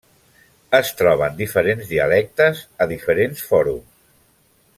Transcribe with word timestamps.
Es 0.77 0.87
troben 1.01 1.37
diferents 1.43 1.91
dialectes 1.93 2.63
a 2.87 2.91
diferents 2.95 3.45
fòrums. 3.53 4.05